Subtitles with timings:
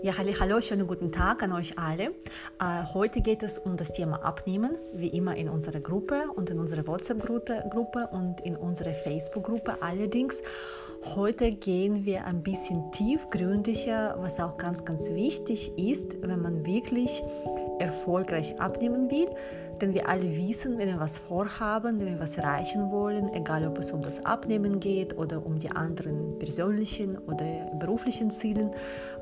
[0.00, 2.12] Ja, hallo, hallo, schönen guten Tag an euch alle.
[2.60, 6.60] Äh, heute geht es um das Thema Abnehmen, wie immer in unserer Gruppe und in
[6.60, 9.82] unserer WhatsApp-Gruppe und in unserer Facebook-Gruppe.
[9.82, 10.40] Allerdings,
[11.16, 17.20] heute gehen wir ein bisschen tiefgründiger, was auch ganz, ganz wichtig ist, wenn man wirklich
[17.80, 19.28] erfolgreich abnehmen will.
[19.80, 23.78] Denn wir alle wissen, wenn wir was vorhaben, wenn wir was erreichen wollen, egal ob
[23.78, 27.44] es um das Abnehmen geht oder um die anderen persönlichen oder
[27.78, 28.72] beruflichen Ziele,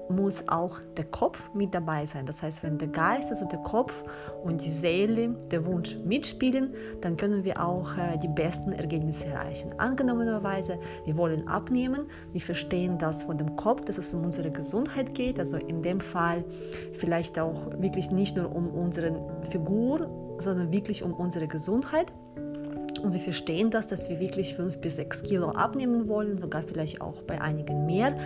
[0.09, 2.27] muss auch der Kopf mit dabei sein.
[2.27, 4.05] Das heißt, wenn der Geist, also der Kopf
[4.45, 9.73] und die Seele, der Wunsch mitspielen, dann können wir auch äh, die besten Ergebnisse erreichen.
[9.79, 15.15] Angenommenerweise, wir wollen abnehmen, wir verstehen das von dem Kopf, dass es um unsere Gesundheit
[15.15, 16.45] geht, also in dem Fall
[16.93, 19.13] vielleicht auch wirklich nicht nur um unsere
[19.51, 22.13] Figur, sondern wirklich um unsere Gesundheit.
[23.03, 27.01] Und wir verstehen das, dass wir wirklich fünf bis sechs Kilo abnehmen wollen, sogar vielleicht
[27.01, 28.17] auch bei einigen mehr,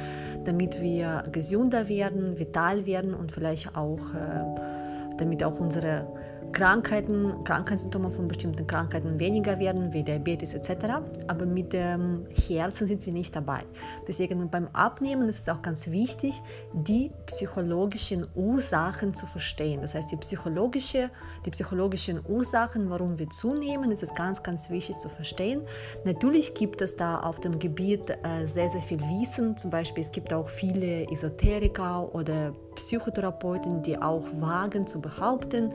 [0.44, 6.06] damit wir gesünder werden, vital werden und vielleicht auch, äh, damit auch unsere
[6.53, 11.01] Krankheiten, Krankheitssymptome von bestimmten Krankheiten weniger werden, wie Diabetes etc.
[11.29, 13.62] Aber mit dem Herzen sind wir nicht dabei.
[14.07, 16.42] Deswegen beim Abnehmen ist es auch ganz wichtig,
[16.73, 19.81] die psychologischen Ursachen zu verstehen.
[19.83, 21.11] Das heißt, die, psychologische,
[21.47, 25.62] die psychologischen Ursachen, warum wir zunehmen, ist es ganz, ganz wichtig zu verstehen.
[26.05, 29.57] Natürlich gibt es da auf dem Gebiet äh, sehr, sehr viel Wissen.
[29.57, 35.73] Zum Beispiel, es gibt auch viele Esoteriker oder Psychotherapeuten, die auch wagen zu behaupten,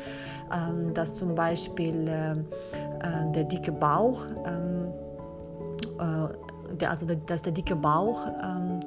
[0.52, 4.92] ähm, dass zum Beispiel äh, äh, der dicke Bauch, ähm,
[6.00, 8.80] äh, also dass der dicke Bauch ähm,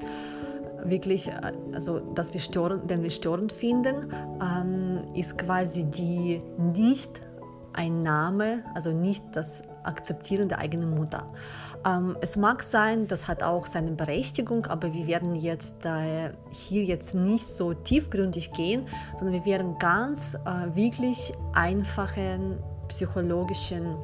[0.85, 1.31] wirklich,
[1.73, 4.13] also dass wir störend, den wir störend finden,
[5.15, 7.21] ist quasi die nicht
[7.73, 11.27] ein Name, also nicht das Akzeptieren der eigenen Mutter.
[11.87, 16.85] Ähm, es mag sein, das hat auch seine Berechtigung, aber wir werden jetzt äh, hier
[16.85, 18.87] jetzt nicht so tiefgründig gehen,
[19.19, 22.59] sondern wir werden ganz äh, wirklich einfachen
[22.89, 23.97] psychologischen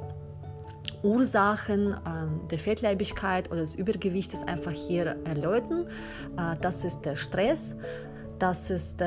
[1.03, 5.87] Ursachen äh, der Fettleibigkeit oder des Übergewichtes einfach hier erläutern.
[6.37, 7.77] Äh, das ist der Stress
[8.39, 9.07] das ist äh,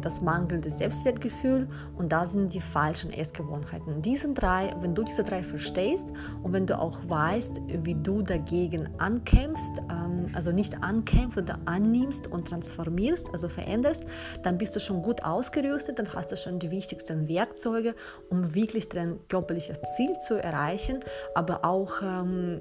[0.00, 4.02] das mangelnde Selbstwertgefühl und da sind die falschen Essgewohnheiten.
[4.02, 6.08] Diese drei, wenn du diese drei verstehst
[6.42, 12.26] und wenn du auch weißt, wie du dagegen ankämpfst, ähm, also nicht ankämpfst oder annimmst
[12.26, 14.04] und transformierst, also veränderst,
[14.42, 17.94] dann bist du schon gut ausgerüstet, dann hast du schon die wichtigsten Werkzeuge,
[18.30, 21.00] um wirklich dein körperliches Ziel zu erreichen,
[21.34, 22.60] aber auch ähm,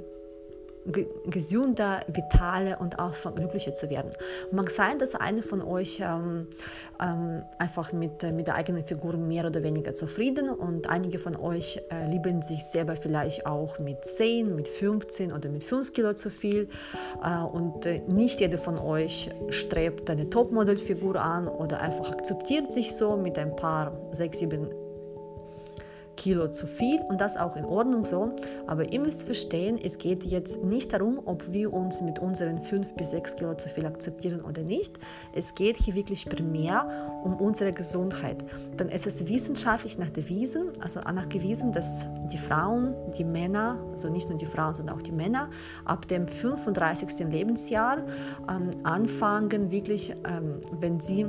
[0.85, 4.12] gesünder, vitaler und auch glücklicher zu werden.
[4.51, 6.47] Mag sein, dass eine von euch ähm,
[7.01, 11.35] ähm, einfach mit, äh, mit der eigenen Figur mehr oder weniger zufrieden und einige von
[11.35, 16.13] euch äh, lieben sich selber vielleicht auch mit 10, mit 15 oder mit 5 Kilo
[16.13, 16.69] zu viel
[17.24, 22.95] äh, und äh, nicht jeder von euch strebt eine Topmodel-Figur an oder einfach akzeptiert sich
[22.95, 24.84] so mit ein paar 6, 7
[26.25, 28.31] Kilo zu viel und das auch in Ordnung so.
[28.66, 32.96] Aber ihr müsst verstehen, es geht jetzt nicht darum, ob wir uns mit unseren 5
[32.96, 34.97] bis 6 Kilo zu viel akzeptieren oder nicht.
[35.36, 38.44] Es geht hier wirklich primär um unsere Gesundheit.
[38.80, 44.40] Denn es ist wissenschaftlich nachgewiesen, also nachgewiesen, dass die Frauen, die Männer, also nicht nur
[44.40, 45.52] die Frauen, sondern auch die Männer,
[45.86, 47.19] ab dem 35.
[47.30, 48.00] Lebensjahr
[48.50, 51.28] ähm, anfangen, wirklich, ähm, wenn sie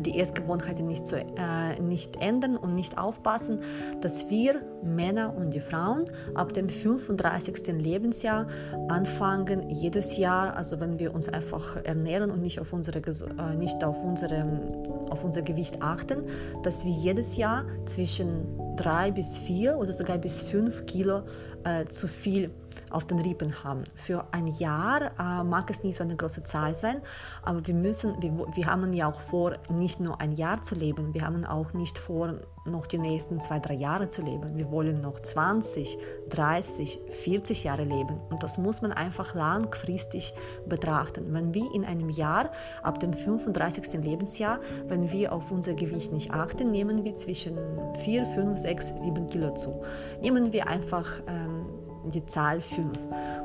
[0.00, 3.60] die Essgewohnheiten nicht, zu, äh, nicht ändern und nicht aufpassen,
[4.00, 6.04] dass wir Männer und die Frauen
[6.34, 7.72] ab dem 35.
[7.78, 8.46] Lebensjahr
[8.88, 13.82] anfangen, jedes Jahr, also wenn wir uns einfach ernähren und nicht auf, unsere, äh, nicht
[13.84, 14.44] auf, unsere,
[15.10, 16.24] auf unser Gewicht achten,
[16.62, 21.22] dass wir jedes Jahr zwischen drei bis vier oder sogar bis fünf Kilo
[21.64, 22.50] äh, zu viel
[22.90, 23.84] auf den Rippen haben.
[23.94, 27.02] Für ein Jahr äh, mag es nicht so eine große Zahl sein,
[27.42, 31.14] aber wir müssen, wir, wir haben ja auch vor, nicht nur ein Jahr zu leben,
[31.14, 32.34] wir haben auch nicht vor,
[32.66, 34.56] noch die nächsten zwei, drei Jahre zu leben.
[34.56, 35.98] Wir wollen noch 20,
[36.30, 38.20] 30, 40 Jahre leben.
[38.30, 40.34] Und das muss man einfach langfristig
[40.66, 41.32] betrachten.
[41.32, 42.50] Wenn wir in einem Jahr,
[42.82, 44.02] ab dem 35.
[44.02, 47.56] Lebensjahr, wenn wir auf unser Gewicht nicht achten, nehmen wir zwischen
[48.04, 49.82] 4, 5, 6, 7 Kilo zu.
[50.20, 52.98] Nehmen wir einfach ähm, die Zahl 5.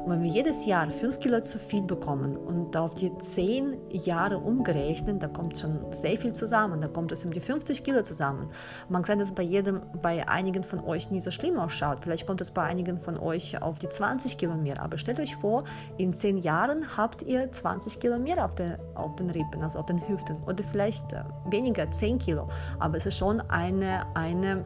[0.05, 4.37] Und wenn wir jedes Jahr 5 Kilo zu viel bekommen und auf die 10 Jahre
[4.37, 8.49] umgerechnet, da kommt schon sehr viel zusammen, da kommt es um die 50 Kilo zusammen.
[8.89, 11.99] Man kann das bei jedem, bei einigen von euch nie so schlimm ausschaut.
[12.01, 14.81] Vielleicht kommt es bei einigen von euch auf die 20 Kilo mehr.
[14.81, 15.63] Aber stellt euch vor,
[15.97, 19.85] in 10 Jahren habt ihr 20 Kilo mehr auf, den, auf den Rippen, also auf
[19.85, 20.37] den Hüften.
[20.45, 22.49] Oder vielleicht äh, weniger, 10 Kilo.
[22.79, 24.65] Aber es ist schon eine, eine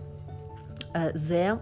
[0.93, 1.61] äh, sehr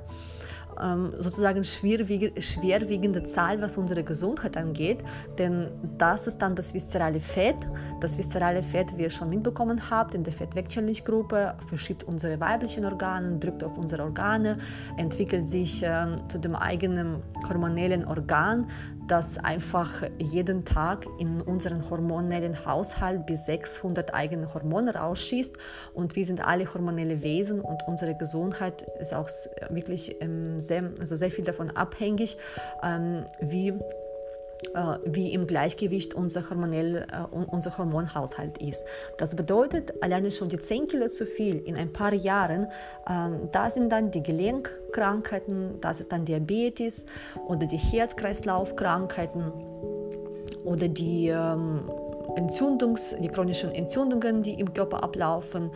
[1.20, 5.04] sozusagen schwerwiegende Zahl, was unsere Gesundheit angeht,
[5.38, 7.68] denn das ist dann das viszerale Fett.
[8.00, 13.38] Das viszerale Fett, wie ihr schon mitbekommen habt, in der Fettwegschenlichgruppe verschiebt unsere weiblichen Organe,
[13.40, 14.58] drückt auf unsere Organe,
[14.98, 18.68] entwickelt sich äh, zu dem eigenen hormonellen Organ,
[19.07, 25.55] das einfach jeden Tag in unseren hormonellen Haushalt bis 600 eigene Hormone rausschießt.
[25.94, 29.29] Und wir sind alle hormonelle Wesen und unsere Gesundheit ist auch
[29.69, 32.38] wirklich ähm, sehr, also sehr viel davon abhängig,
[32.81, 33.73] ähm, wie
[35.06, 38.83] wie im Gleichgewicht unser, hormonell, äh, unser Hormonhaushalt ist.
[39.18, 42.68] Das bedeutet, alleine schon die 10 Kilo zu viel in ein paar Jahren,
[43.10, 47.06] ähm, da sind dann die Gelenkkrankheiten, das ist dann Diabetes
[47.48, 49.51] oder die Herz-Kreislauf-Krankheiten
[50.63, 51.81] oder die ähm,
[52.36, 55.71] Entzündungs, die chronischen Entzündungen, die im Körper ablaufen.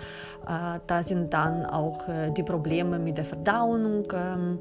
[0.47, 2.05] Äh, da sind dann auch
[2.35, 4.11] die Probleme mit der Verdauung.
[4.13, 4.59] Ähm,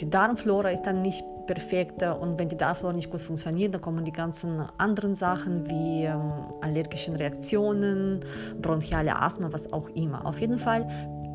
[0.00, 4.04] die Darmflora ist dann nicht perfekt und wenn die Darmflora nicht gut funktioniert, dann kommen
[4.04, 8.20] die ganzen anderen Sachen wie ähm, allergischen Reaktionen,
[8.60, 10.26] bronchiale Asthma, was auch immer.
[10.26, 10.88] Auf jeden Fall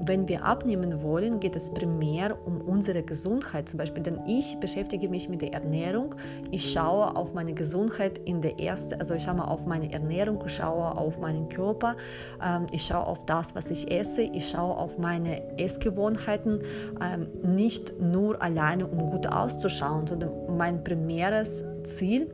[0.08, 3.70] wenn wir abnehmen wollen, geht es primär um unsere Gesundheit.
[3.70, 6.16] Zum Beispiel, denn ich beschäftige mich mit der Ernährung.
[6.52, 10.56] Ich schaue auf meine Gesundheit in der ersten, also ich schaue auf meine Ernährung, ich
[10.56, 11.96] schaue auf meinen Körper,
[12.44, 16.62] ähm, ich schaue auf das, was ich esse, ich schaue auf meine Essgewohnheiten,
[17.02, 22.32] ähm, nicht nur alleine, um gut auszuschauen, sondern mein primäres Ziel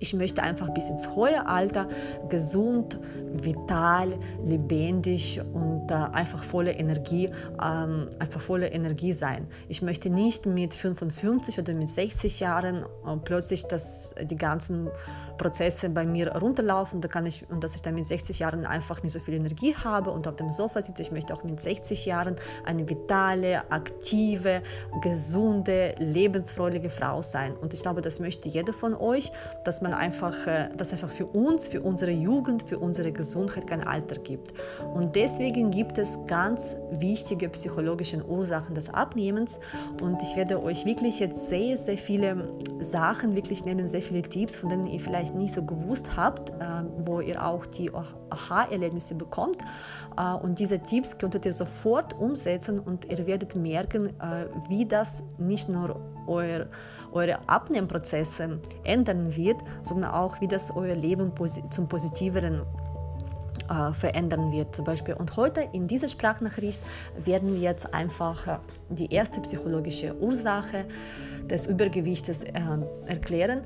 [0.00, 1.88] ich möchte einfach bis ins hohe Alter
[2.28, 2.98] gesund,
[3.32, 7.30] vital, lebendig und äh, einfach voller Energie,
[7.62, 9.46] ähm, einfach voller Energie sein.
[9.68, 14.88] Ich möchte nicht mit 55 oder mit 60 Jahren äh, plötzlich das, die ganzen
[15.36, 19.02] Prozesse bei mir runterlaufen da kann ich, und dass ich dann mit 60 Jahren einfach
[19.02, 21.02] nicht so viel Energie habe und auf dem Sofa sitze.
[21.02, 24.62] Ich möchte auch mit 60 Jahren eine vitale, aktive,
[25.02, 27.54] gesunde, lebensfreudige Frau sein.
[27.56, 29.32] Und ich glaube, das möchte jeder von euch,
[29.64, 33.86] dass man einfach, äh, dass einfach für uns, für unsere Jugend, für unsere Gesundheit kein
[33.86, 34.54] Alter gibt.
[34.94, 39.58] Und deswegen gibt es ganz wichtige psychologische Ursachen des Abnehmens.
[40.02, 42.48] Und ich werde euch wirklich jetzt sehr, sehr viele
[42.80, 46.50] Sachen wirklich nennen, sehr viele Tipps, von denen ihr vielleicht vielleicht nicht so gewusst habt,
[46.50, 46.54] äh,
[47.04, 47.90] wo ihr auch die
[48.30, 49.58] Aha-Erlebnisse bekommt.
[50.18, 55.22] Äh, und diese Tipps könntet ihr sofort umsetzen und ihr werdet merken, äh, wie das
[55.38, 56.66] nicht nur euer,
[57.12, 61.32] eure Abnehmprozesse ändern wird, sondern auch, wie das euer Leben
[61.70, 62.62] zum Positiveren
[63.94, 65.14] verändern wird zum Beispiel.
[65.14, 66.82] Und heute in dieser Sprachnachricht
[67.16, 68.58] werden wir jetzt einfach
[68.90, 70.84] die erste psychologische Ursache
[71.48, 72.42] des Übergewichtes
[73.06, 73.62] erklären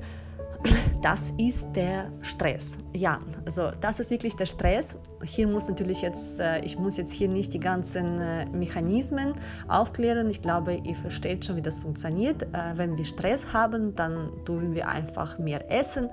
[1.01, 2.77] das ist der Stress.
[2.93, 4.95] Ja, also das ist wirklich der Stress.
[5.23, 9.33] Hier muss natürlich jetzt, äh, ich muss jetzt hier nicht die ganzen äh, Mechanismen
[9.67, 10.29] aufklären.
[10.29, 12.43] Ich glaube, ihr versteht schon, wie das funktioniert.
[12.43, 16.09] Äh, wenn wir Stress haben, dann tun wir einfach mehr essen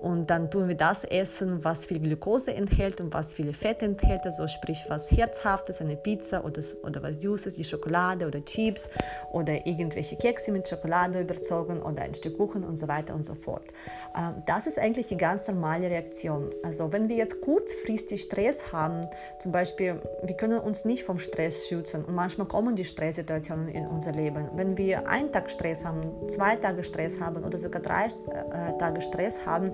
[0.00, 4.24] und dann tun wir das essen, was viel Glucose enthält und was viele Fette enthält,
[4.24, 8.90] also sprich was Herzhaftes, eine Pizza oder, oder was Süßes, die Schokolade oder Chips
[9.32, 13.34] oder irgendwelche Kekse mit Schokolade überzogen oder ein Stück Kuchen und so weiter und so
[13.34, 13.64] fort.
[14.16, 16.50] Ähm, das ist eigentlich die ganz normale Reaktion.
[16.62, 19.06] Also wenn wir jetzt kurzfristig Stress haben,
[19.40, 23.86] zum Beispiel, wir können uns nicht vom Stress schützen und manchmal kommen die Stresssituationen in
[23.86, 24.48] unser Leben.
[24.54, 29.00] Wenn wir einen Tag Stress haben, zwei Tage Stress haben oder sogar drei äh, Tage
[29.00, 29.72] Stress haben,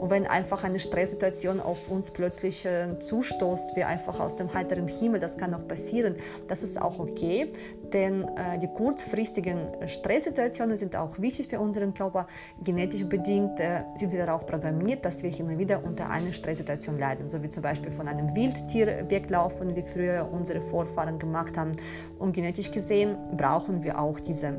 [0.00, 4.86] und wenn einfach eine Stresssituation auf uns plötzlich äh, zustoßt, wie einfach aus dem heiteren
[4.86, 7.52] Himmel, das kann auch passieren, das ist auch okay,
[7.92, 12.26] denn äh, die kurzfristigen Stresssituationen sind auch wichtig für unseren Körper.
[12.62, 17.28] Genetisch bedingt äh, sind wir darauf programmiert, dass wir immer wieder unter einer Stresssituation leiden,
[17.28, 21.72] so wie zum Beispiel von einem Wildtier weglaufen, wie früher unsere Vorfahren gemacht haben.
[22.18, 24.54] Und genetisch gesehen brauchen wir auch diese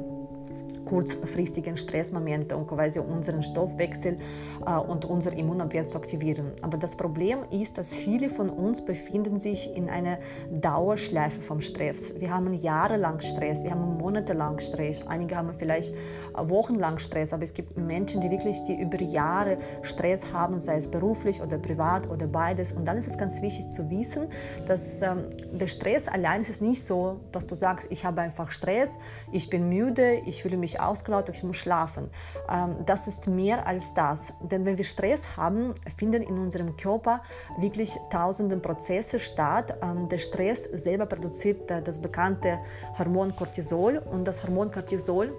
[0.90, 4.18] kurzfristigen Stressmomente und quasi unseren Stoffwechsel
[4.66, 6.52] äh, und unser Immunabwehr zu aktivieren.
[6.62, 10.18] Aber das Problem ist, dass viele von uns befinden sich in einer
[10.52, 12.20] Dauerschleife vom Stress.
[12.20, 15.94] Wir haben jahrelang Stress, wir haben monatelang Stress, einige haben vielleicht
[16.34, 20.90] wochenlang Stress, aber es gibt Menschen, die wirklich die über Jahre Stress haben, sei es
[20.90, 22.72] beruflich oder privat oder beides.
[22.72, 24.28] Und dann ist es ganz wichtig zu wissen,
[24.66, 28.50] dass ähm, der Stress allein ist es nicht so, dass du sagst, ich habe einfach
[28.50, 28.98] Stress,
[29.32, 32.10] ich bin müde, ich fühle mich ausgelaugt, ich muss schlafen.
[32.50, 34.34] Ähm, das ist mehr als das.
[34.42, 37.22] Denn wenn wir Stress haben, finden in unserem Körper
[37.58, 39.78] wirklich tausende Prozesse statt.
[39.82, 42.60] Ähm, der Stress selber produziert äh, das bekannte
[42.98, 45.34] Hormon Cortisol und das Hormon Cortisol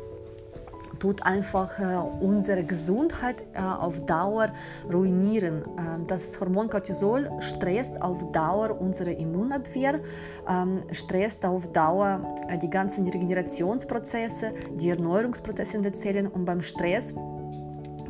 [1.00, 4.52] tut einfach äh, unsere Gesundheit äh, auf Dauer
[4.92, 5.62] ruinieren.
[5.62, 10.00] Äh, das Hormon Cortisol stresst auf Dauer unsere Immunabwehr,
[10.48, 16.60] ähm, stresst auf Dauer äh, die ganzen Regenerationsprozesse, die Erneuerungsprozesse in den Zellen und beim
[16.60, 17.14] Stress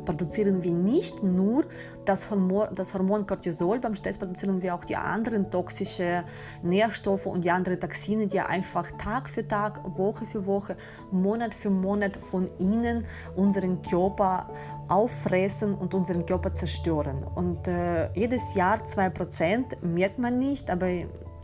[0.04, 1.64] produzieren wir nicht nur
[2.04, 6.24] das Hormon, das Hormon Cortisol, beim Stress produzieren wir auch die anderen toxischen
[6.62, 10.76] Nährstoffe und die anderen Toxine, die einfach Tag für Tag, Woche für Woche,
[11.10, 13.04] Monat für Monat von innen
[13.36, 14.48] unseren Körper
[14.88, 17.22] auffressen und unseren Körper zerstören.
[17.34, 20.86] Und äh, jedes Jahr 2% merkt man nicht, aber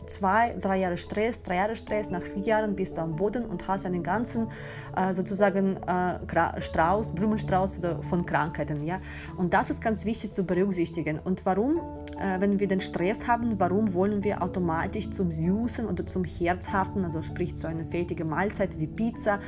[0.07, 3.67] zwei, drei Jahre Stress, drei Jahre Stress, nach vier Jahren bist du am Boden und
[3.67, 4.49] hast einen ganzen
[4.95, 8.83] äh, sozusagen äh, Strauß, Blumenstrauß von Krankheiten.
[8.83, 8.99] Ja?
[9.37, 11.19] Und das ist ganz wichtig zu berücksichtigen.
[11.23, 12.06] Und warum, äh,
[12.39, 17.21] wenn wir den Stress haben, warum wollen wir automatisch zum Süßen oder zum Herzhaften, also
[17.21, 19.39] sprich zu einer fertigen Mahlzeit wie Pizza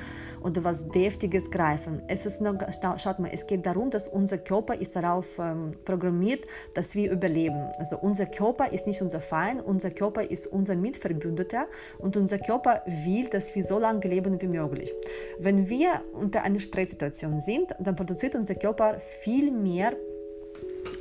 [0.41, 2.01] oder was Deftiges greifen?
[2.07, 2.55] Es ist noch,
[2.97, 7.59] schaut mal, es geht darum, dass unser Körper ist darauf ähm, programmiert, dass wir überleben.
[7.77, 12.81] Also unser Körper ist nicht unser Feind, unser Körper ist unser Mitverbündeter und unser Körper
[12.85, 14.93] will, dass wir so lange leben wie möglich.
[15.39, 19.93] Wenn wir unter einer Stresssituation sind, dann produziert unser Körper viel mehr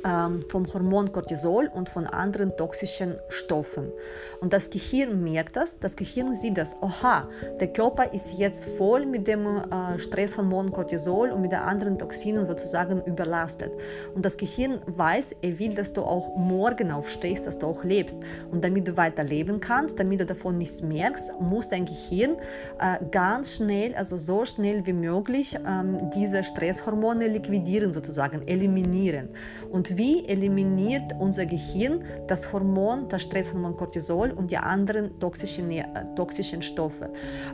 [0.01, 3.91] vom Hormon Cortisol und von anderen toxischen Stoffen.
[4.39, 7.27] Und das Gehirn merkt das, das Gehirn sieht das, oha,
[7.59, 12.45] der Körper ist jetzt voll mit dem äh, Stresshormon Cortisol und mit den anderen Toxinen
[12.45, 13.71] sozusagen überlastet.
[14.15, 18.19] Und das Gehirn weiß, er will, dass du auch morgen aufstehst, dass du auch lebst.
[18.51, 22.37] Und damit du weiter leben kannst, damit du davon nichts merkst, muss dein Gehirn
[22.79, 29.29] äh, ganz schnell, also so schnell wie möglich, ähm, diese Stresshormone liquidieren, sozusagen, eliminieren.
[29.69, 35.85] Und wie eliminiert unser Gehirn das Hormon, das Stresshormon Cortisol und die anderen toxischen, äh,
[36.15, 37.09] toxischen Stoffe?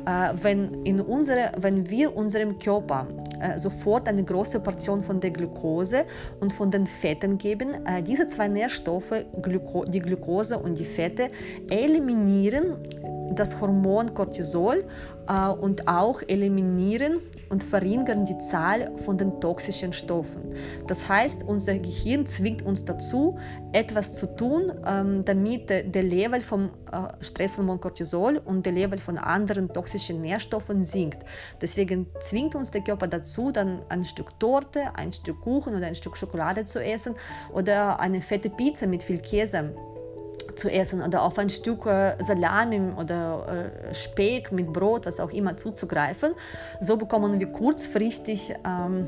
[0.06, 3.08] Äh, wenn, in unsere, wenn wir unserem Körper
[3.40, 6.04] äh, sofort eine große Portion von der Glucose
[6.40, 11.30] und von den Fetten geben, äh, diese zwei Nährstoffe, Gluco die Glucose und die Fette,
[11.70, 12.76] eliminieren
[13.32, 14.86] das Hormon Cortisol
[15.28, 20.42] äh, und auch eliminieren und verringern die Zahl von den toxischen Stoffen.
[20.88, 23.38] Das heißt, unser Gehirn zwingt uns dazu,
[23.72, 29.18] etwas zu tun, ähm, damit der Level vom äh, Stresshormon Cortisol und der Level von
[29.18, 31.24] anderen toxischen Nährstoffen sinkt.
[31.62, 35.96] Deswegen zwingt uns der Körper dazu, dann ein Stück Torte, ein Stück Kuchen oder ein
[35.96, 37.16] Stück Schokolade zu essen
[37.54, 39.74] oder eine fette Pizza mit viel Käse
[40.56, 45.32] zu essen oder auf ein Stück äh, Salami oder äh, Speck mit Brot, was auch
[45.32, 46.34] immer zuzugreifen.
[46.80, 49.08] So bekommen wir kurzfristig ähm,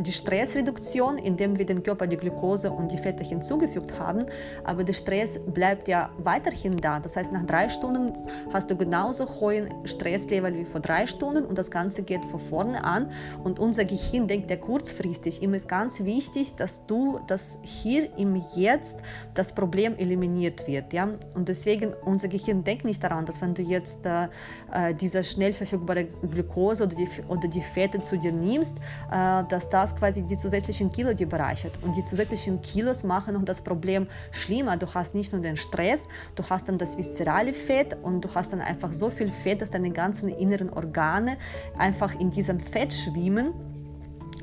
[0.00, 4.24] die Stressreduktion, indem wir dem Körper die Glucose und die Fette hinzugefügt haben,
[4.64, 7.00] aber der Stress bleibt ja weiterhin da.
[7.00, 8.12] Das heißt, nach drei Stunden
[8.52, 12.84] hast du genauso hohen Stresslevel wie vor drei Stunden und das Ganze geht von vorne
[12.84, 13.08] an
[13.44, 15.42] und unser Gehirn denkt ja kurzfristig.
[15.42, 19.00] Ihm ist ganz wichtig, dass du, dass hier im Jetzt
[19.34, 20.92] das Problem eliminiert wird.
[20.92, 21.08] Ja?
[21.34, 24.28] Und deswegen, unser Gehirn denkt nicht daran, dass wenn du jetzt äh,
[24.72, 28.78] äh diese schnell verfügbare Glucose oder die, oder die Fette zu dir nimmst,
[29.10, 31.74] äh, dass das quasi die zusätzlichen Kilo die bereichert.
[31.82, 34.78] Und die zusätzlichen Kilos machen noch das Problem schlimmer.
[34.78, 38.54] Du hast nicht nur den Stress, du hast dann das viszerale Fett und du hast
[38.54, 41.36] dann einfach so viel Fett, dass deine ganzen inneren Organe
[41.76, 43.52] einfach in diesem Fett schwimmen.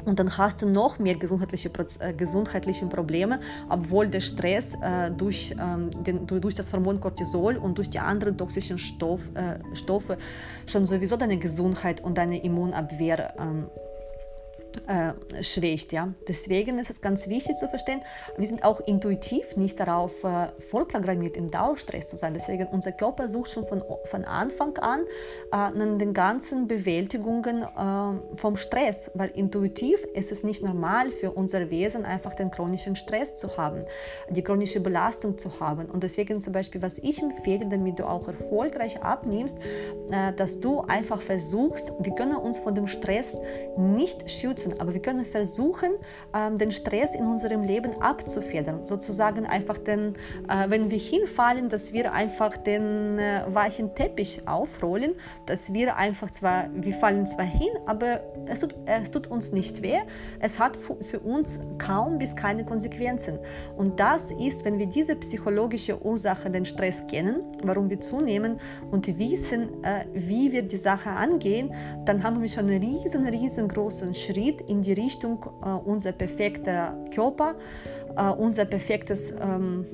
[0.05, 5.55] Und dann hast du noch mehr gesundheitliche, äh, gesundheitliche Probleme, obwohl der Stress äh, durch,
[5.59, 10.17] ähm, den, durch das Hormon Cortisol und durch die anderen toxischen Stoff, äh, Stoffe
[10.67, 13.67] schon sowieso deine Gesundheit und deine Immunabwehr ähm,
[14.87, 15.93] äh, schwächt.
[15.93, 16.13] Ja?
[16.27, 18.01] Deswegen ist es ganz wichtig zu verstehen,
[18.37, 22.33] wir sind auch intuitiv nicht darauf äh, vorprogrammiert, im Dauerstress zu sein.
[22.33, 25.01] Deswegen unser Körper sucht schon von, von Anfang an
[25.51, 31.69] äh, den ganzen Bewältigungen äh, vom Stress, weil intuitiv ist es nicht normal für unser
[31.69, 33.83] Wesen einfach den chronischen Stress zu haben,
[34.29, 35.85] die chronische Belastung zu haben.
[35.85, 39.57] Und deswegen zum Beispiel, was ich empfehle, damit du auch erfolgreich abnimmst,
[40.11, 43.35] äh, dass du einfach versuchst, wir können uns von dem Stress
[43.77, 45.91] nicht schützen nutzen, aber wir können versuchen,
[46.33, 48.85] ähm, den Stress in unserem Leben abzufedern.
[48.85, 50.15] Sozusagen einfach den,
[50.47, 55.13] äh, wenn wir hinfallen, dass wir einfach den äh, weichen Teppich aufrollen,
[55.45, 59.81] dass wir einfach zwar, wir fallen zwar hin, aber es tut, es tut uns nicht
[59.81, 59.99] weh.
[60.39, 63.39] Es hat für uns kaum bis keine Konsequenzen.
[63.77, 68.59] Und das ist, wenn wir diese psychologische Ursache, den Stress kennen, warum wir zunehmen
[68.91, 71.73] und wissen, äh, wie wir die Sache angehen,
[72.05, 76.95] dann haben wir schon einen riesen, riesengroßen Schritt Schritt in die Richtung äh, unser perfekter
[77.13, 77.55] Körper,
[78.15, 79.85] äh, unser perfektes ähm,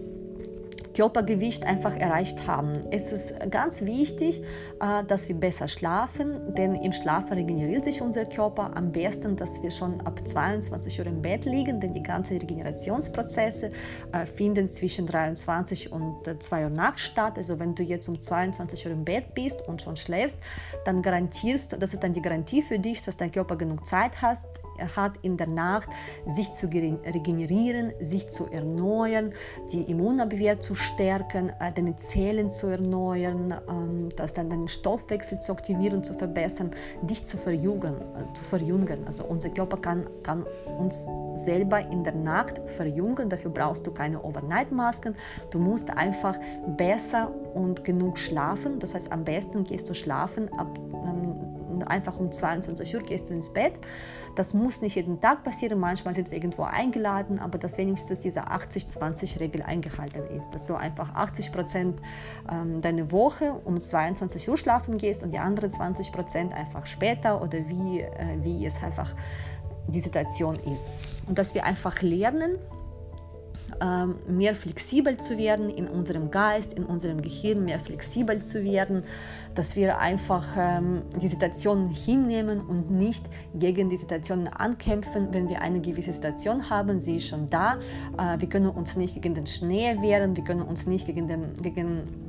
[1.00, 2.74] Körpergewicht einfach erreicht haben.
[2.92, 4.42] Es ist ganz wichtig,
[4.82, 8.76] äh, dass wir besser schlafen, denn im Schlaf regeneriert sich unser Körper.
[8.76, 13.70] Am besten, dass wir schon ab 22 Uhr im Bett liegen, denn die ganzen Regenerationsprozesse
[14.12, 17.38] äh, finden zwischen 23 und 2 Uhr nachts statt.
[17.38, 20.40] Also wenn du jetzt um 22 Uhr im Bett bist und schon schläfst,
[20.84, 24.48] dann garantierst, das ist dann die Garantie für dich, dass dein Körper genug Zeit hast,
[24.96, 25.90] hat in der Nacht,
[26.26, 29.34] sich zu regenerieren, sich zu erneuern,
[29.72, 35.52] die Immunabwehr zu stärken, äh, deine Zellen zu erneuern, ähm, dass dann deinen Stoffwechsel zu
[35.52, 36.72] aktivieren, zu verbessern,
[37.02, 37.96] dich zu verjüngen.
[37.96, 39.06] Äh, zu verjüngen.
[39.06, 40.46] Also unser Körper kann, kann
[40.78, 45.16] uns selber in der Nacht verjüngen, dafür brauchst du keine Overnight-Masken,
[45.52, 46.38] du musst einfach
[46.78, 50.68] besser und genug schlafen, das heißt am besten gehst du schlafen ab
[51.06, 51.29] ähm,
[51.84, 53.74] einfach um 22 Uhr gehst du ins Bett.
[54.36, 58.48] Das muss nicht jeden Tag passieren, manchmal sind wir irgendwo eingeladen, aber dass wenigstens diese
[58.48, 62.02] 80-20-Regel eingehalten ist, dass du einfach 80 Prozent
[62.52, 67.42] ähm, deine Woche um 22 Uhr schlafen gehst und die anderen 20 Prozent einfach später
[67.42, 69.14] oder wie, äh, wie es einfach
[69.88, 70.88] die Situation ist.
[71.28, 72.58] Und dass wir einfach lernen,
[74.28, 79.04] mehr flexibel zu werden in unserem Geist, in unserem Gehirn, mehr flexibel zu werden,
[79.56, 85.62] dass wir einfach ähm, die Situationen hinnehmen und nicht gegen die Situationen ankämpfen, wenn wir
[85.62, 87.78] eine gewisse Situation haben, sie ist schon da,
[88.18, 91.54] äh, wir können uns nicht gegen den Schnee wehren, wir können uns nicht gegen den,
[91.62, 92.29] gegen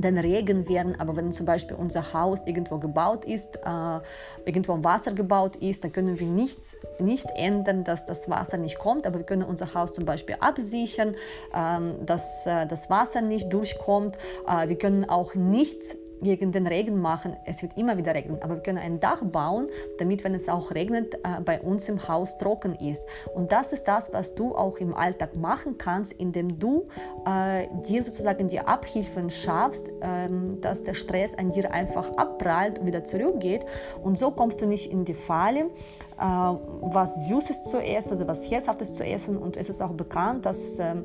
[0.00, 4.00] den Regen werden, aber wenn zum Beispiel unser Haus irgendwo gebaut ist, äh,
[4.44, 8.78] irgendwo im Wasser gebaut ist, dann können wir nichts, nicht ändern, dass das Wasser nicht
[8.78, 11.14] kommt, aber wir können unser Haus zum Beispiel absichern,
[11.52, 14.16] äh, dass äh, das Wasser nicht durchkommt.
[14.46, 17.36] Äh, wir können auch nichts gegen den Regen machen.
[17.44, 19.66] Es wird immer wieder regnen, aber wir können ein Dach bauen,
[19.98, 23.06] damit, wenn es auch regnet, äh, bei uns im Haus trocken ist.
[23.34, 26.86] Und das ist das, was du auch im Alltag machen kannst, indem du
[27.26, 32.86] äh, dir sozusagen die Abhilfen schaffst, ähm, dass der Stress an dir einfach abprallt und
[32.86, 33.64] wieder zurückgeht.
[34.02, 38.50] Und so kommst du nicht in die Falle, äh, was Süßes zu essen oder was
[38.50, 39.36] Herzhaftes zu essen.
[39.38, 40.96] Und es ist auch bekannt, dass äh,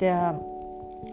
[0.00, 0.40] der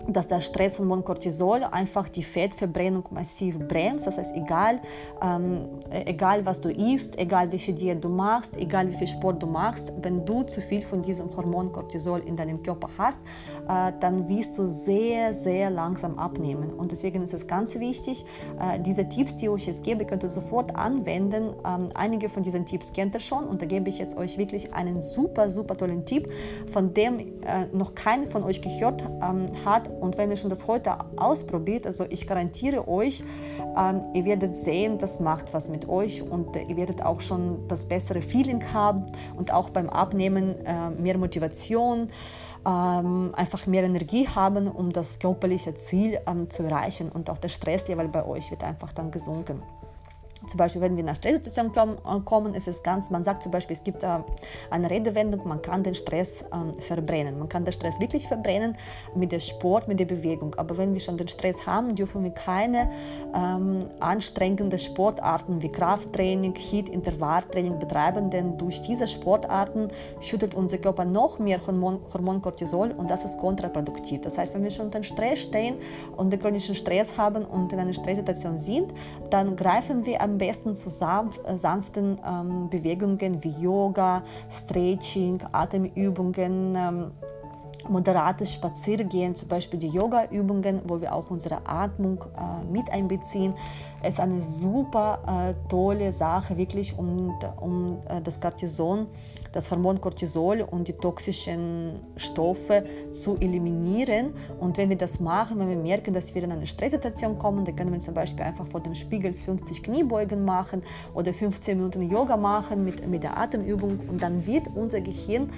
[0.08, 4.08] dass der Stresshormon Cortisol einfach die Fettverbrennung massiv bremst.
[4.08, 4.80] Das heißt, egal,
[5.22, 9.48] ähm, egal was du isst, egal welche Diät du machst, egal wie viel Sport du
[9.48, 13.20] machst, wenn du zu viel von diesem Hormon Cortisol in deinem Körper hast,
[13.68, 16.74] äh, dann wirst du sehr, sehr langsam abnehmen.
[16.74, 18.26] Und deswegen ist es ganz wichtig,
[18.60, 21.54] äh, diese Tipps, die ich jetzt gebe, könnt ihr sofort anwenden.
[21.66, 24.74] Ähm, einige von diesen Tipps kennt ihr schon und da gebe ich jetzt euch wirklich
[24.74, 26.30] einen super, super tollen Tipp,
[26.72, 29.90] von dem äh, noch keiner von euch gehört ähm, hat hat.
[30.02, 33.24] Und wenn ihr schon das heute ausprobiert, also ich garantiere euch,
[33.78, 37.68] ähm, ihr werdet sehen, das macht was mit euch und äh, ihr werdet auch schon
[37.68, 39.06] das bessere Feeling haben
[39.38, 42.08] und auch beim Abnehmen äh, mehr Motivation,
[42.66, 47.50] ähm, einfach mehr Energie haben, um das körperliche Ziel ähm, zu erreichen und auch der
[47.50, 49.62] Stresslevel bei euch wird einfach dann gesunken
[50.48, 53.52] zum Beispiel, wenn wir in eine Stresssituation äh, kommen, ist es ganz, man sagt zum
[53.52, 54.20] Beispiel, es gibt äh,
[54.70, 57.38] eine Redewendung, man kann den Stress äh, verbrennen.
[57.38, 58.78] Man kann den Stress wirklich verbrennen
[59.16, 60.56] mit dem Sport, mit der Bewegung.
[60.56, 62.90] Aber wenn wir schon den Stress haben, dürfen wir keine
[63.36, 69.90] ähm, anstrengenden Sportarten wie Krafttraining, Hit, Intervalltraining betreiben, denn durch diese Sportarten
[70.22, 74.22] schüttet unser Körper noch mehr Hormon, Hormon Cortisol und das ist kontraproduktiv.
[74.22, 75.76] Das heißt, wenn wir schon unter Stress stehen
[76.16, 78.94] und den chronischen Stress haben und in einer Stresssituation sind,
[79.30, 80.90] dann greifen wir am besten zu
[81.46, 86.76] äh, sanften ähm, Bewegungen wie Yoga, Stretching, Atemübungen.
[86.76, 87.12] Ähm,
[87.88, 93.54] moderates Spaziergehen, zum Beispiel die Yoga-Übungen, wo wir auch unsere Atmung äh, mit einbeziehen,
[94.06, 99.08] ist eine super äh, tolle Sache, wirklich, um, um äh, das Cortison,
[99.52, 104.34] das Hormon Cortisol und die toxischen Stoffe zu eliminieren.
[104.60, 107.76] Und wenn wir das machen, wenn wir merken, dass wir in eine Stresssituation kommen, dann
[107.76, 112.38] können wir zum Beispiel einfach vor dem Spiegel 50 Kniebeugen machen oder 15 Minuten Yoga
[112.38, 115.50] machen mit, mit der Atemübung und dann wird unser Gehirn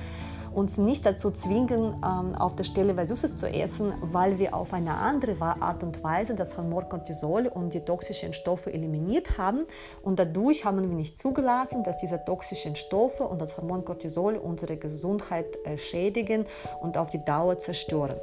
[0.54, 4.74] uns nicht dazu zwingen, ähm, auf der Stelle was Süßes zu essen, weil wir auf
[4.74, 9.66] eine andere Art und Weise das Hormon Cortisol und die toxischen Stoffe eliminiert haben.
[10.02, 14.78] Und dadurch haben wir nicht zugelassen, dass diese toxischen Stoffe und das Hormon Cortisol unsere
[14.78, 16.46] Gesundheit äh, schädigen
[16.82, 18.20] und auf die Dauer zerstören.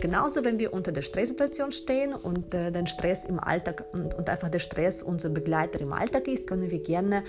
[0.00, 4.28] Genauso, wenn wir unter der Stresssituation stehen und äh, den Stress im Alltag und, und,
[4.28, 7.22] einfach der Stress unser Begleiter im Alltag ist, können wir gerne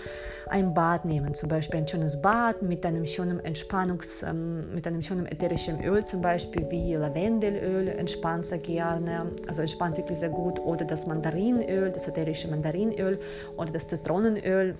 [0.47, 1.33] ein Bad nehmen.
[1.33, 6.05] Zum Beispiel ein schönes Bad mit einem schönen Entspannungs, ähm, mit einem schönen ätherischen Öl,
[6.05, 10.59] zum Beispiel wie Lavendelöl, entspannt sehr gerne, also entspannt wirklich sehr gut.
[10.59, 13.19] Oder das Mandarinöl, das ätherische Mandarinöl
[13.57, 14.75] oder das Zitronenöl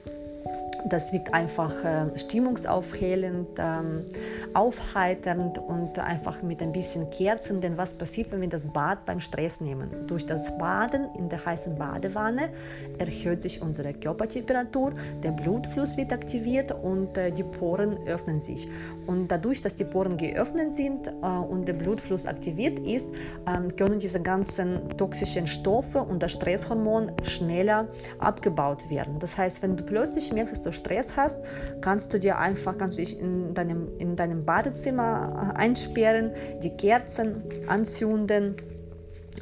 [0.89, 4.05] Das wirkt einfach äh, stimmungsaufhellend, ähm,
[4.53, 7.61] aufheiternd und einfach mit ein bisschen Kerzen.
[7.61, 10.07] Denn was passiert, wenn wir das Bad beim Stress nehmen?
[10.07, 12.49] Durch das Baden in der heißen Badewanne
[12.97, 18.67] erhöht sich unsere Körpertemperatur, der Blutfluss wird aktiviert und äh, die Poren öffnen sich.
[19.07, 23.09] Und dadurch, dass die Poren geöffnet sind äh, und der Blutfluss aktiviert ist,
[23.45, 27.87] äh, können diese ganzen toxischen Stoffe und das Stresshormon schneller
[28.19, 29.19] abgebaut werden.
[29.19, 31.39] Das heißt, wenn du plötzlich merkst, dass du Stress hast,
[31.81, 36.31] kannst du dir einfach kannst du dich in deinem, in deinem Badezimmer äh, einsperren,
[36.63, 38.55] die Kerzen anzünden,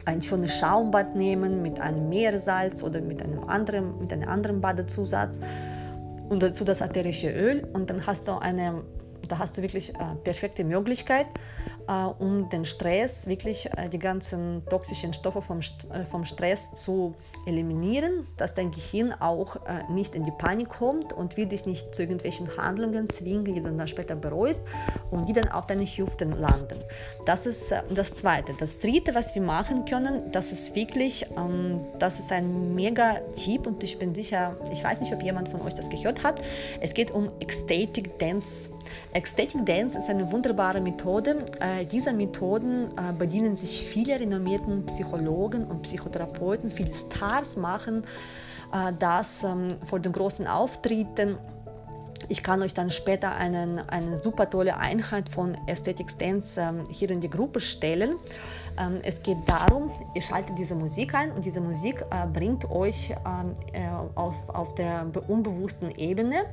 [0.05, 5.39] ein schönes Schaumbad nehmen mit einem Meersalz oder mit einem anderen, mit einem anderen Badezusatz.
[6.29, 7.67] Und dazu das ätherische Öl.
[7.73, 8.83] Und dann hast du eine,
[9.27, 11.27] da hast du wirklich äh, perfekte Möglichkeit,
[11.87, 18.27] um den Stress, wirklich äh, die ganzen toxischen Stoffe vom, äh, vom Stress zu eliminieren,
[18.37, 19.57] dass dein Gehirn auch
[19.89, 23.71] nicht in die Panik kommt und will dich nicht zu irgendwelchen Handlungen zwingen, die du
[23.71, 24.61] dann später bereust
[25.11, 26.79] und die dann auf deine Hüften landen.
[27.25, 28.53] Das ist das Zweite.
[28.57, 33.67] Das Dritte, was wir machen können, das ist wirklich, ähm, das ist ein mega Tipp
[33.67, 36.41] und ich bin sicher, ich weiß nicht, ob jemand von euch das gehört hat.
[36.81, 38.69] Es geht um Ecstatic Dance
[39.13, 41.37] Ecstatic Dance ist eine wunderbare Methode.
[41.59, 46.71] Äh, diese Methoden äh, bedienen sich viele renommierten Psychologen und Psychotherapeuten.
[46.71, 48.03] Viele Stars machen
[48.73, 51.37] äh, das ähm, vor den großen Auftritten.
[52.27, 57.11] Ich kann euch dann später einen, eine super tolle Einheit von Aesthetic Dance ähm, hier
[57.11, 58.15] in die Gruppe stellen.
[58.77, 63.11] Ähm, es geht darum, ihr schaltet diese Musik ein und diese Musik äh, bringt euch
[63.11, 66.45] ähm, äh, auf, auf der unbewussten Ebene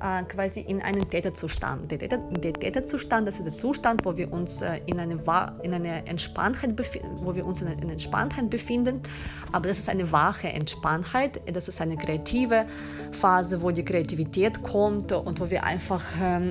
[0.00, 1.90] äh, quasi in einen Täterzustand.
[1.90, 5.18] Der, Täter, der Täterzustand, das ist der Zustand, wo wir uns in eine,
[5.62, 6.78] in eine Entspanntheit
[7.42, 9.00] uns in einer Entspanntheit befinden,
[9.50, 12.66] aber das ist eine wache Entspanntheit, das ist eine kreative
[13.12, 16.04] Phase, wo die Kreativität kommt und wo wir einfach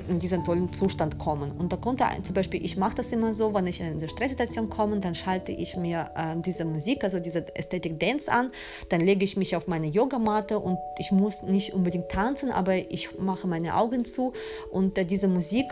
[0.07, 1.51] in diesen tollen Zustand kommen.
[1.51, 4.69] Und da konnte zum Beispiel, ich mache das immer so, wenn ich in eine Stresssituation
[4.69, 8.50] komme, dann dann schalte ich mir äh, diese Musik, also diese Aesthetic Dance an,
[8.88, 13.19] dann lege ich mich auf meine Yogamatte und ich muss nicht unbedingt tanzen, aber ich
[13.19, 14.32] mache meine Augen zu.
[14.71, 15.65] Und äh, diese Musik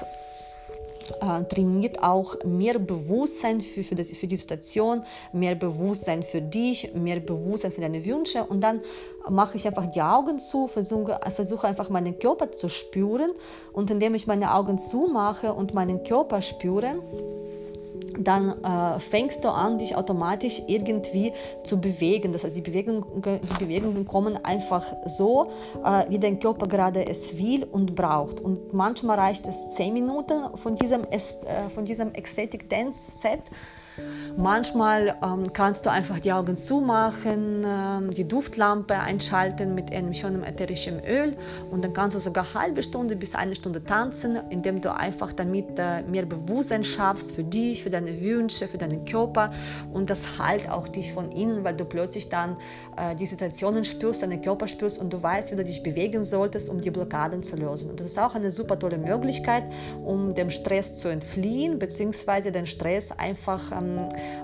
[1.22, 6.94] äh, trainiert auch mehr Bewusstsein für, für, das, für die Situation, mehr Bewusstsein für dich,
[6.94, 8.44] mehr Bewusstsein für deine Wünsche.
[8.44, 8.82] Und dann
[9.30, 13.32] mache ich einfach die Augen zu, versuche, versuche einfach meinen Körper zu spüren.
[13.72, 16.96] Und indem ich meine Augen zumache und meinen Körper spüre,
[18.20, 22.34] dann äh, fängst du an, dich automatisch irgendwie zu bewegen.
[22.34, 25.50] Das heißt, die Bewegungen, die Bewegungen kommen einfach so,
[25.84, 28.42] äh, wie dein Körper gerade es will und braucht.
[28.42, 31.20] Und manchmal reicht es 10 Minuten von diesem, äh,
[31.74, 33.42] von diesem Ecstatic Dance Set
[34.38, 40.44] Manchmal ähm, kannst du einfach die Augen zumachen, ähm, die Duftlampe einschalten mit einem schönen
[40.44, 41.36] ätherischen Öl
[41.72, 45.34] und dann kannst du sogar eine halbe Stunde bis eine Stunde tanzen, indem du einfach
[45.34, 49.52] damit äh, mehr Bewusstsein schaffst für dich, für deine Wünsche, für deinen Körper
[49.92, 52.56] und das halt auch dich von innen, weil du plötzlich dann
[52.96, 56.70] äh, die Situationen spürst, deinen Körper spürst und du weißt, wie du dich bewegen solltest,
[56.70, 57.90] um die Blockaden zu lösen.
[57.90, 59.64] Und das ist auch eine super tolle Möglichkeit,
[60.06, 63.89] um dem Stress zu entfliehen, beziehungsweise den Stress einfach ähm,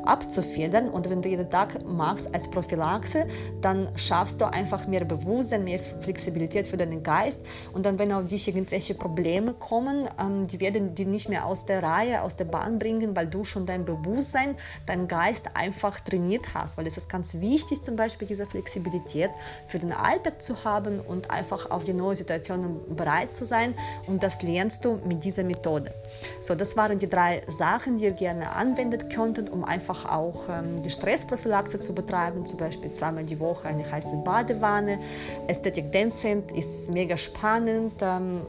[0.06, 0.90] abzufedern.
[0.90, 3.28] Und wenn du jeden Tag machst als Prophylaxe,
[3.62, 7.46] dann schaffst du einfach mehr Bewusstsein, mehr Flexibilität für deinen Geist.
[7.74, 11.66] Und dann, wenn auf dich irgendwelche Probleme kommen, ähm, die werden die nicht mehr aus
[11.66, 14.56] der Reihe, aus der Bahn bringen, weil du schon dein Bewusstsein,
[14.86, 16.78] dein Geist einfach trainiert hast.
[16.78, 19.32] Weil es ist ganz wichtig, zum Beispiel diese Flexibilität
[19.68, 23.74] für den Alltag zu haben und einfach auf die neuen Situationen bereit zu sein.
[24.08, 25.94] Und das lernst du mit dieser Methode.
[26.42, 30.82] So, das waren die drei Sachen, die ihr gerne anwendet könntet, um einfach auch ähm,
[30.84, 35.00] die Stressprophylaxe zu betreiben, zum Beispiel zweimal die Woche eine heiße Badewanne.
[35.48, 37.94] Aesthetic Dancing ist mega spannend.
[38.02, 38.42] Ähm,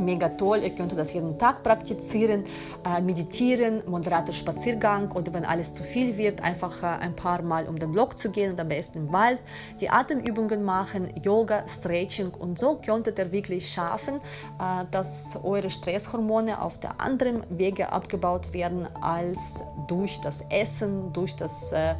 [0.00, 0.60] mega toll.
[0.62, 2.44] Ihr könnt das jeden Tag praktizieren,
[2.84, 7.68] äh, meditieren, moderater Spaziergang oder wenn alles zu viel wird, einfach äh, ein paar Mal
[7.68, 9.40] um den Block zu gehen und am besten im Wald,
[9.80, 16.60] die Atemübungen machen, Yoga, Stretching und so könntet ihr wirklich schaffen, äh, dass eure Stresshormone
[16.60, 21.94] auf der anderen Wege abgebaut werden als durch das Essen, durch das äh,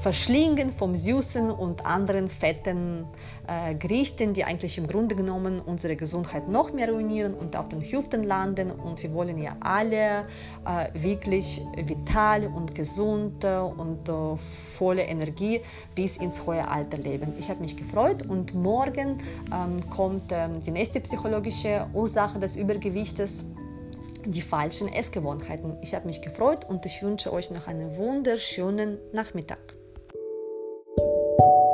[0.00, 3.04] Verschlingen vom Süßen und anderen fetten
[3.46, 7.82] äh, Gerichten, die eigentlich im Grunde genommen unsere Gesundheit noch mehr ruinieren und auf den
[7.82, 8.70] Hüften landen.
[8.70, 10.26] Und wir wollen ja alle
[10.64, 14.38] äh, wirklich vital und gesund äh, und äh,
[14.78, 15.60] volle Energie
[15.94, 17.34] bis ins hohe Alter leben.
[17.38, 19.18] Ich habe mich gefreut und morgen
[19.52, 23.44] ähm, kommt ähm, die nächste psychologische Ursache des Übergewichtes
[24.24, 25.76] die falschen Essgewohnheiten.
[25.82, 29.79] Ich habe mich gefreut und ich wünsche euch noch einen wunderschönen Nachmittag.
[31.40, 31.69] you.